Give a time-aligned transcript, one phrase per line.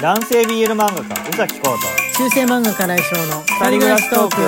[0.00, 1.76] 男性 BL 漫画家宇崎浩
[2.16, 4.42] 中世漫画家来翔の二人暮らしトーク。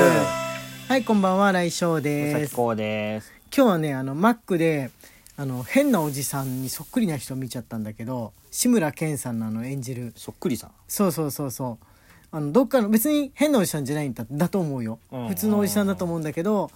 [0.88, 3.32] はいこんばんは来翔と宇ですです。
[3.56, 4.90] 今日はねあのマックで
[5.36, 10.12] あの変なおじさんにそっくりな人見ちゃったんだけど志村けんさんのあの演じる。
[10.16, 10.70] そっくりさん。
[10.88, 11.86] そうそうそうそう。
[12.32, 15.28] あのどっかの別に変なおじさんじゃないんだだと思うよ、うん。
[15.28, 16.70] 普通のおじさんだと思うんだけど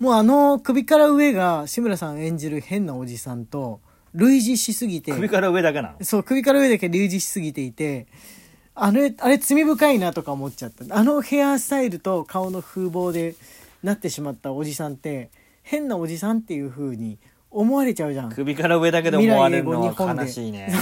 [0.00, 3.80] もうあの首から上が志村さん演じる変なおじさんと
[4.14, 5.12] 類似しすぎて。
[5.12, 6.04] 首から上だけなの？
[6.04, 8.06] そう首から上だけ類似しすぎていて
[8.74, 10.84] あれあれ罪深いなとか思っちゃった。
[10.96, 13.34] あのヘアスタイルと顔の風貌で
[13.82, 15.30] なってしまったおじさんって
[15.62, 17.18] 変なおじさんっていう風に
[17.50, 18.30] 思われちゃうじゃん。
[18.30, 20.72] 首から上だけで思われるのは悲しいね。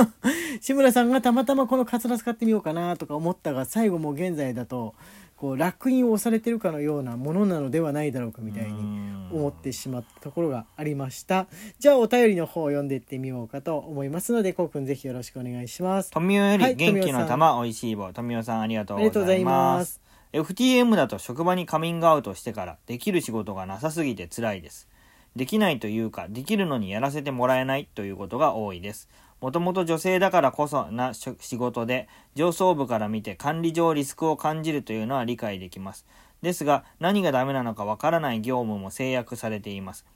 [0.60, 4.94] 志村さんがたまたまこのカツラ使ってみようかなとか思ったが最後もう現在だと
[5.36, 11.46] こう烙印を押されてるかのようなものなのではないだろうかみたいに思ってしまったところがありました。
[11.78, 16.10] じゃあお便りの方を読んでいってみようかと思いますのでこうくんぜひよろしくお願いします。
[16.10, 18.12] 富代よはいり元気の玉おいしい棒。
[18.12, 20.00] 富代さんありがとうございます。
[20.32, 24.88] FTM だと職場にカミングアウトしてからできる仕事がなさすぎて辛いです。
[25.36, 29.06] できないというかできるのにやらせてもらえないということが多いです
[29.40, 36.06] もともと女性だからこそな仕事で上層部から見て管理上リスクを感じるというのは理解できます。
[36.42, 40.06] ですが何がダメなのかわからない業務も制約されています。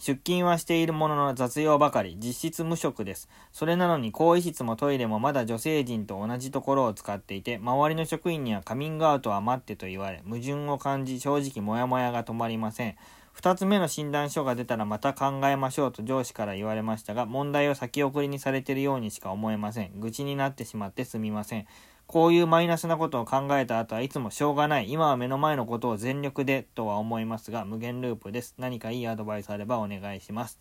[0.00, 3.28] 出勤はしているものの雑用ばかり実質無職です。
[3.52, 12.96] それなのに更衣室もトイレもまだ女性陣と同じところを使っていて周りの職員にはカミングアウトは待ってと言われ矛盾を感じ正直モヤモヤが止まりません。
[13.40, 19.92] 2つ目の診断書が出たらまた考えましょうと上司から言われましたが問題を先送りにされているようにしか思えません。
[20.00, 21.66] 愚痴になってしまってすみません。
[22.08, 24.90] こういうマイナスなことを考えた後はいつもしょうがない。
[24.90, 28.54] 今は目の前のことを全力でとは思いますが無限ループです。
[28.58, 30.58] 何かいいアドバイスあればお願いします。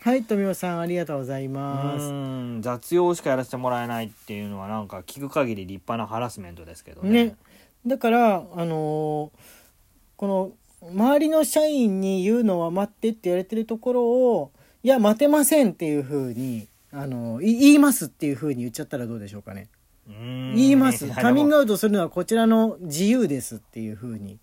[0.00, 2.10] はい富代さんありがとうございます。
[2.10, 7.24] ん雑用しかやらせてもらえないっていうのはなんか聞く限り立派なハラスメントですけどね。
[7.26, 7.36] ね。
[7.86, 9.64] だからあのー
[10.16, 10.52] この
[10.92, 19.68] 周りの社員に言うのは待ってって言われてるところをいや待てませんっていうふうにあのい言いますっていうふうに言っちゃったらどうでしょうかね。
[20.06, 21.08] 言います。
[21.20, 24.38] カミングアアウトするのはこちらの自由ですっていうふうに。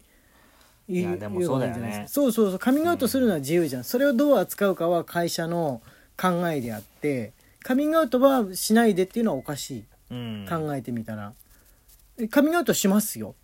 [0.90, 1.80] 言いやでもそうだよね。
[1.80, 2.22] 言えばいいんじゃないですか。
[2.22, 2.60] そうそうそう。
[2.60, 5.82] カミングアウトするのは自由じゃん、それをどう扱うかは会社の
[6.18, 7.34] 考えであって
[7.64, 9.84] カミングアウトはしないでっていうのはおかしい。
[10.10, 10.46] うん。
[10.50, 11.34] 考えてみたら、
[12.18, 13.36] えカミングアウトしますよ。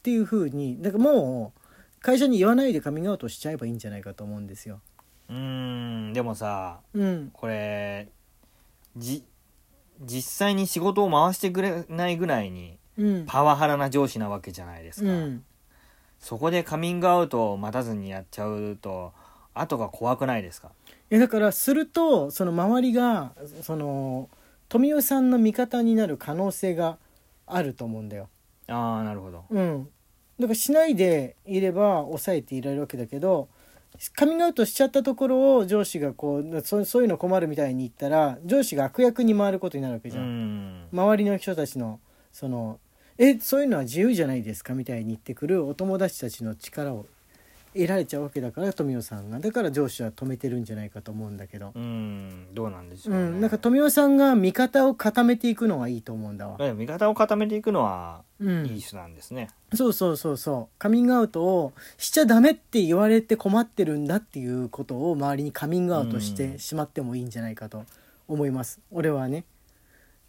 [0.00, 0.80] っていうふうに。
[0.80, 1.60] だからもう
[2.04, 4.82] 会社に言わないでカミングアウトしちゃえばいいんじゃないかと思うんですよ。
[5.30, 5.36] うー
[6.10, 8.08] んでもさうん、これ
[8.94, 9.24] じ
[10.02, 15.44] 実際に仕事を回してくれないぐらいにうん、パワハラな上司なわけじゃないですか、うん、
[16.20, 19.12] そこでカミングアウトを待たずにやっちゃうと
[19.54, 20.72] 後が怖くないですか？
[21.10, 23.32] いやだからするとその周りが
[23.62, 24.28] その
[24.68, 26.98] 富代さんの味方になる可能性が
[27.46, 28.28] あると思うんだよ。
[28.68, 29.44] ああなるほど。
[29.48, 29.88] うん、
[30.38, 33.48] だからしないでいれば抑えていられるわけだけど
[34.16, 40.86] カミングアウトしちゃったところを上司がこうそそういうの困るみたいに言ったら上司が悪役に回ることになるわけじうゃん。
[40.86, 42.00] ん周りの人たちの
[42.32, 42.80] その
[43.18, 47.06] 「えそういうのは自由じゃないですか」みたいに言ってくるお友達たちの力を
[47.74, 49.40] 得られちゃうわけだから富代さんが。
[49.40, 52.48] だから上司は止めてるんじゃないかと思うんだけど、うん。
[52.54, 56.56] どうなんでしょうう、ねん、なんか富代さんが味方を固めていくのがいいと思うんだわ。
[56.60, 58.66] え味方を固めていくのはうん。
[58.66, 60.78] いい手段ですね、そうそうそうそう。
[60.78, 67.84] カミングアウトをしちゃダメって言われて困ってるんだっていうことを周りにカミングアウトしてしまってもいいんじゃないかと
[68.28, 68.80] 思います。
[68.92, 69.44] 俺はね。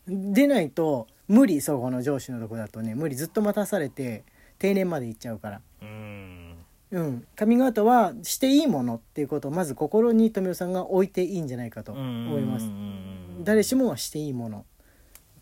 [0.07, 2.95] でないと無理そこの上司のとこだとね。
[2.95, 4.23] 無理ずっと待たされて
[4.59, 5.61] 定年まで行っちゃうから。
[5.81, 6.14] うん
[6.91, 7.27] うん。
[7.35, 12.69] カミングアウトはしていいものっていうことをまず心に富代さんが置いていいんじゃないかと思います。
[13.43, 14.65] 誰しもはしていいもの。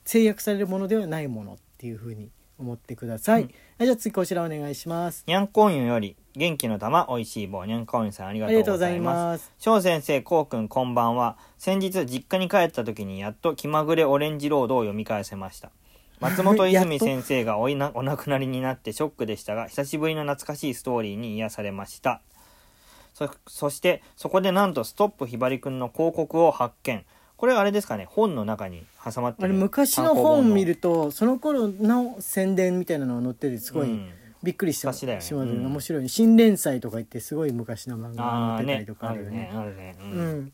[0.05, 3.47] 制約されるものではないものっていうふうに思ってください、うん。
[3.47, 3.51] は
[3.83, 5.23] いじゃあ次こちらお願いします。
[5.27, 9.51] にゃんこんゆより元気の玉おいしい棒にゃんこんゆさんありがとうございます。
[9.59, 11.37] 翔先生こうくんこんばんは。
[11.57, 15.71] 先日実家に帰った時にやっと気まぐれオレンジロードを読み返せました
[16.23, 22.21] 松本泉先生がおいなお亡くなりになってショックでしたが久しぶりの懐かしいストーリーに癒されました。
[23.13, 27.05] そそしてそこでなんとストップひばりくんの広告を発見。
[27.35, 34.09] これあれですかね本の中に挟まってるあれ昔の本見るとその頃の宣伝みたいなのが載っててすごいうん。
[34.43, 35.65] びっくりした、しますうん。
[35.65, 39.49] 面白い新連載とか言ってすごい昔の漫画が載ってたりとかあるね。
[39.53, 40.53] あるよねあるね、ううんん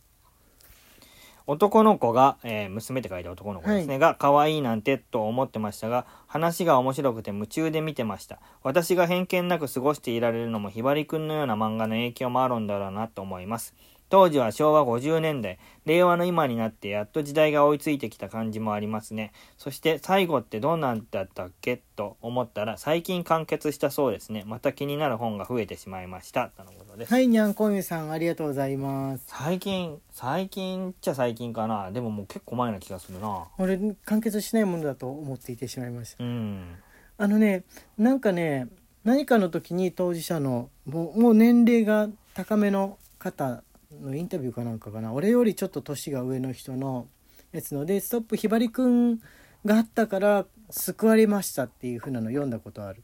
[1.49, 8.37] 男の子が、えー娘って書いて男の子ですね、が可愛いなんてと思ってましたが話が面白くて夢中で見てました。
[8.61, 13.73] 私が偏見なく過ごしていられるのもひばりくんのような漫画の影響もあるんだろうなと思います
[14.09, 19.31] 当時は昭和50年代、令和の今になってやっと時代が追いついてきた感じもありますね。
[19.57, 24.43] そして最後ってどうなんだったっけと思ったら最近完結したそうですね。
[24.47, 26.49] また気になる本が増えてしまいました。
[26.57, 27.13] とのことです。
[27.13, 31.91] はいにゃんこゆさんありがとうございます最近、最近っちゃ最近かな。
[31.91, 33.45] でももう結構前な気がするな。
[33.59, 36.75] 俺完結しないものだと思っていてしまいましたうん。
[37.19, 37.63] あのね
[37.97, 38.67] なんかね
[39.03, 45.13] 何かの時に当事者のもう年齢が高めの方のインタビューかなんかかな。
[45.13, 47.07] 俺よりちょっと年が上の人の
[47.51, 47.85] やつの。
[47.85, 49.19] で「ストップひばりくん
[49.65, 53.03] があったから救われました」っていう風なの読んだことある。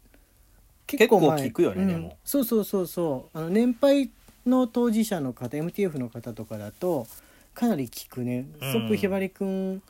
[0.88, 1.88] 結構聞くよねうん。
[1.88, 2.18] でも。
[2.24, 3.38] そうそうそうそう。
[3.38, 4.12] あの年配
[4.46, 7.08] の当事者の方 MTF の方とかだと
[7.56, 9.82] かなり聞くね「ストップひばりくん」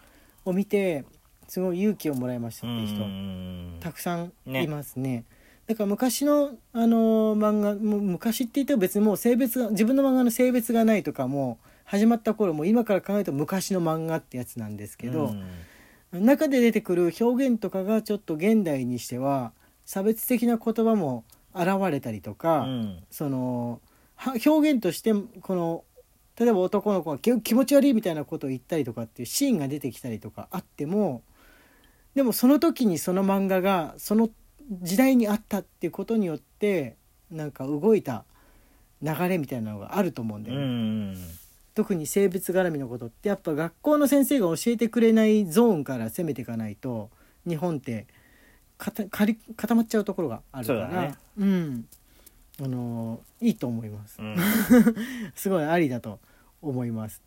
[0.45, 1.03] を見て
[1.47, 3.77] すごい勇気をもらいましたっていう人、うん。
[3.81, 5.25] たくさんねいますね
[5.67, 15.33] だから昔の、あのー漫画もう昔って言っても別にもう性別が自分の漫画の性別がないとかも始まった頃も今から考えると昔の漫画ってやつなんですけど、
[16.11, 19.53] 中で出てくる表現とかがちょっと現代にしては
[19.85, 21.23] 差別的な言葉も
[21.53, 23.03] 現れたりとうか、ん。
[23.09, 23.81] その
[24.15, 25.83] は表現としてこの
[26.39, 31.21] 例えば男の子が気気持ち悪いみたいなことを言ったりとかっていうシーンが出てきたりとかあっても
[32.13, 34.29] でもその時にその漫画がその
[34.69, 36.97] 時代にあったっていうことによって
[37.31, 38.25] なんか動いた
[39.01, 40.65] 流れみたいなのがあると思うんだうよね。
[41.13, 41.15] ん。
[41.73, 47.09] 特に生物絡みのことってやっぱ学校の先生が教えてくれないゾーンから攻めていかないと
[47.45, 48.07] 日本って
[48.77, 51.15] 固まっちゃうところがあるからね。
[51.37, 51.85] うん。
[52.61, 54.37] あのいいと思います、うん。
[55.35, 56.19] すごいありだと
[56.61, 57.21] 思います。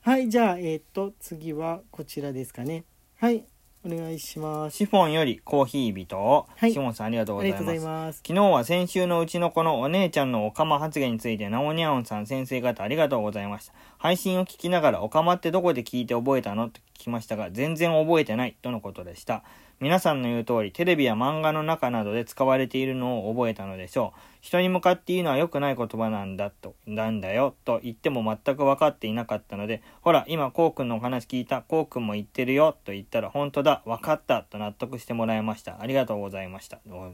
[0.00, 2.84] はいじゃあえっ、と次はこちらですかね。
[3.16, 3.44] はい
[3.86, 8.06] お願いしますシフォンよりコーヒー人を、はいシフォンさんありがとうございありがとうございます。
[8.06, 13.72] ます昨日は先週のうちの子のお姉ちゃんのオカマ発言について、ナオニャオンさん先生方ありがとうございました。
[13.98, 16.70] 配信を聞きながら、オカマってどこで聞いて覚えたの？
[16.70, 19.42] と聞きましたが、全然覚えてないとのことでした。
[19.80, 24.20] 皆さんの言う通り、テレビや漫画の中などで使われているのを覚えたのでしょう。
[24.40, 35.80] 人に向かって言うのは良くない言葉なんだと、なんだよ、と言っても全く分かっていなかったので、ほら、今、こうくんのお話聞いた、こうくんも言ってるよ、と言ったら、本当だ、分かった、と納得してもらいました。
[35.80, 36.80] ありがとうございました。
[36.88, 37.12] お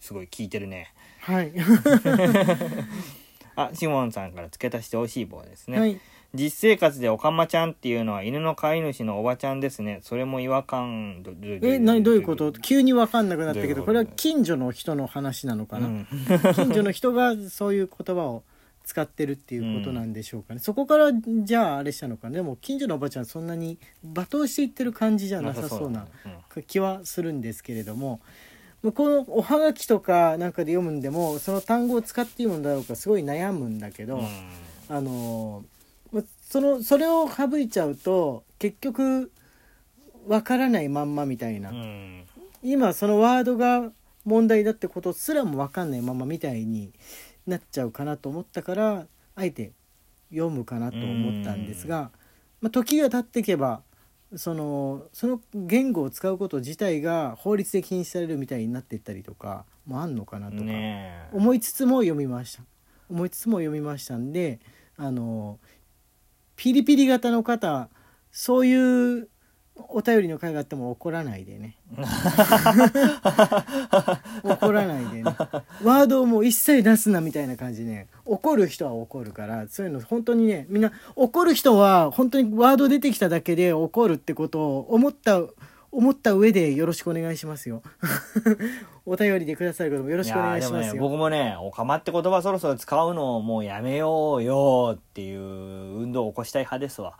[0.00, 0.92] すごい聞いてるね。
[1.20, 1.52] はい、
[3.54, 5.78] あ、シモンさんから付け足して美味しい棒ですね。
[5.78, 6.00] はい
[6.32, 9.98] 実生活でオカマちゃんっていうのは犬の飼い主のおばちゃんですね。
[10.02, 11.22] それも違和感。
[11.22, 12.52] どえ何どういうこと？
[12.52, 16.06] 急に分かんなくなったけどこれは近所の人の話なのかな、うん。
[16.54, 18.44] 近所の人がそういう言葉を
[18.84, 26.06] 使ってるっていうことなんでしょうかね、そこからじゃああれしたのかなでも近所のおばちゃんそんなに罵倒していってる感じじゃなさそうな
[26.56, 26.62] うん。
[26.62, 28.20] 気はするんですけれども。
[28.82, 34.26] 向こうのおはがきとかなんかで読むんでもその単語を使っていいもんだろうかすごい悩むんだけど、うん。
[34.88, 35.79] あのま
[36.50, 39.30] そのそれを省いちゃうと結局
[40.26, 42.26] わからないまんまみたいな、うん。
[42.60, 43.92] 今そのワードが
[44.24, 46.92] 問題だってことすらも分かんないままみたいに
[47.46, 49.06] なっちゃうかなと思ったから
[49.36, 49.70] あえて
[50.30, 52.10] 読むかなと思ったんですが、
[52.60, 53.82] まあ、時が経っていけば
[54.34, 60.64] そのその言語を使うこと自体が法律で禁止されるみたいになっていったりとかもあんのかなとか
[61.32, 62.64] 思いつつも読みました。
[63.08, 64.58] 思いつつも読みましたんで
[64.96, 65.58] あの
[66.60, 67.88] ピリピリ型の方
[68.30, 69.28] そういう
[69.88, 71.78] お便りの会があっても怒らないでね。
[74.44, 75.24] 怒らないでね。
[75.82, 78.08] ワードをもう一切出すなみたいな感じでね。
[78.26, 85.40] 怒る人は怒るからそういうの本当にねみんな怒る人は本当にワード出てきただけで怒るってことを思った
[85.92, 87.82] 思った上でよろしくお願いしますよ。
[89.06, 90.80] お便りでくださることもよろしくお願いしますよ。
[90.82, 97.14] やでもね僕もねオカマって言葉そろそろ使うのをもうやめようよっていう運動を起こしたい派ですわ。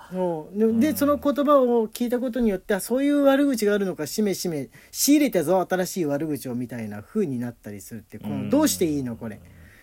[0.54, 8.44] ででその言葉を聞いたことによってあそういう悪口があるのかしめしめ仕入れたぞ新しい悪口をみたいな風になったりするってこうん。
[8.44, 9.40] のどうしていいのこれ。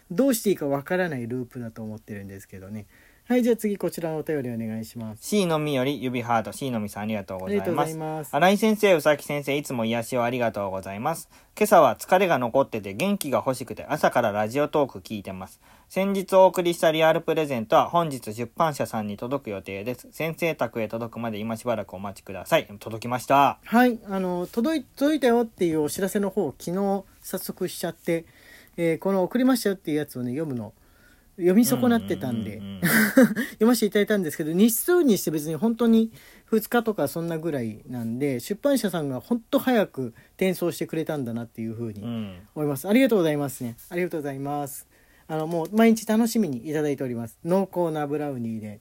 [0.09, 2.85] どうしていいかわからないループだと思ってるんですけどね
[3.29, 11.27] はいじゃあ次こちらのお便りお願いします C のみより指ハート C のみさんありがとうありがとうごございますざいます新井先生、宇崎先生、いつも癒しをありがとうございます。
[11.57, 15.59] 今朝は疲れが残ってて元気が欲しくて朝からラジオトーク聞いてます。
[15.89, 20.07] 先日お送りしたリアルプレゼントは本日出版社さんに届く予定です。
[20.11, 22.67] 先生宅へ届くまで今しばらくお待ちください。
[22.79, 23.59] 届きました。
[23.65, 28.25] はいあの届い届いたよっていうお知らせの方を昨日早速しちゃって、
[28.77, 30.71] えーこの送りましたよっていうやつをね読むの
[31.37, 32.61] 読み損なってたんで、
[33.53, 36.11] 読ませていただいたんですけど日数にして別に本当に
[36.51, 42.39] 2日とかそんなぐらいなんで出版社さんが本当早く転送してくれたんだなっていうふうにうん。
[42.55, 43.75] 思います、ありがとうございますね。
[43.89, 44.87] ありがとうございます。
[45.27, 47.37] あのもう毎日楽しみにいただいております。
[47.43, 48.79] 濃厚なブラウニーで。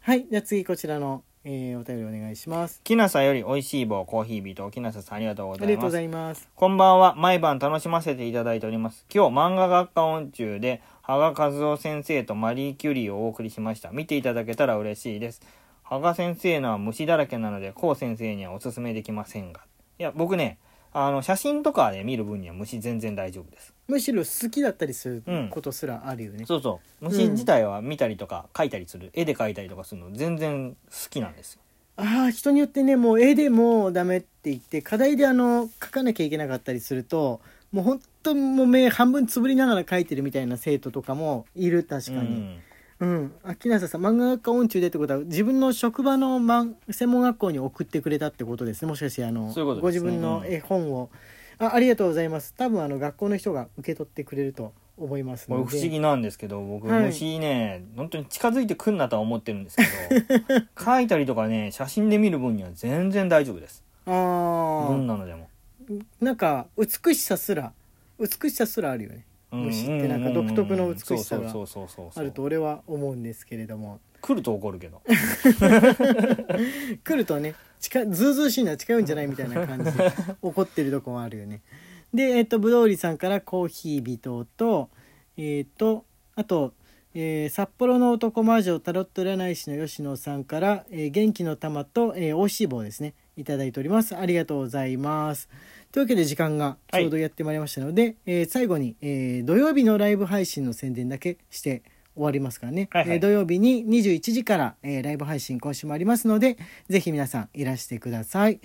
[0.00, 0.26] はい。
[0.30, 2.80] じゃあ次こちらの、えーお便りお願いします。
[2.82, 5.64] きなさより美味しい棒コーヒービートきなささんありがとうございます。
[5.64, 6.48] ありがとうございます。
[6.56, 7.14] こんばんは。
[7.14, 9.06] 毎晩楽しませていただいております。
[9.14, 13.90] 今日漫画学科音中で羽賀和夫先生とマリー・キュリーをお送りしました。
[13.92, 15.40] 見ていただけたら嬉しいです。
[15.84, 19.60] 羽賀先生のは虫だらけなのでこう先生にはおすすめできませんが。
[20.00, 20.58] いや僕ね
[20.92, 23.74] あの写真とかで見る分には虫全然大丈夫です。
[23.88, 27.04] むしろ好きだったりするうんことすらあるよね、そうそう。
[27.04, 30.76] 虫自体は見たりとか描いたりする絵で描いたりとかするの全然好
[31.10, 31.60] きなんですよ。
[31.96, 37.40] ああ人によってねもう絵でもうダメって言って課題であの描かなきゃいけなかったりすると
[37.72, 42.18] もう本当もう目半分つぶりながら描いてるみたいな生徒とかもいる確かに。
[42.18, 42.58] うん
[43.00, 43.32] うん。
[43.44, 48.88] 秋名さん漫画学科音中でってことは自分の職場の漫専門学校に送ってくれたってことですね。
[48.88, 51.10] もしかしてあのそういうことご自分の絵本を、
[51.58, 52.54] あありがとうございます。
[52.54, 55.64] 多分あの学校の人が受け取ってくれると思いますので。
[55.64, 57.04] 不思議なんですけど僕、はい。
[57.06, 63.84] 虫ね本当に近づいてくんなとは思ってるんですけど 描いたりとかね写真で見る分には全然大丈夫です。
[64.06, 65.48] あどんあなのでも。
[66.20, 67.72] なんか美しさすら
[68.18, 69.24] 美しさすらあるよね
[69.56, 71.52] 虫ってなんか独特の美しさが
[72.14, 74.00] あると俺は思うんですけれども。
[74.20, 75.02] 来ると怒るけど。
[77.04, 81.62] 来るとね近ずうずうしいのは近いんじゃないみたいな感じで 怒ってるとこもあるよね。
[82.14, 84.90] でえっ、とぶどうりさんからコーヒー微糖と
[85.36, 86.74] えっ、とあと、
[87.14, 93.14] えー札幌の男魔女タロット占い師の吉野さんから、えー元気の玉と、えー、美味しい棒ですね。
[93.36, 94.16] いただいております。
[94.16, 95.48] ありがとうございます
[95.96, 101.82] というわけで時間がちょうどやってまいりましたので、えー最後に、えー土曜日のライブ配信の宣伝だけして
[102.14, 103.12] 終わりますからね、はいはい。
[103.14, 106.58] えー土曜日に21時から、えーライブ配信今週もありますので
[106.90, 108.60] ぜひ皆さんいらしてください、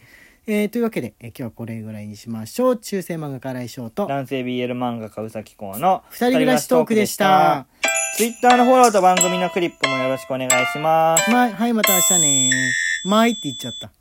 [0.45, 2.77] えーというわけで、えー今日はこれぐらいにしましょう。
[2.77, 7.65] 中世漫画家来翔と男性 BL 漫画家うさきこうの二人暮らしトークでした。
[8.17, 11.31] ツイッターのフォローと番組のクリップもよろしくお願いします。
[11.31, 12.51] まはいまた明日ね
[13.05, 13.93] まいって言っちゃった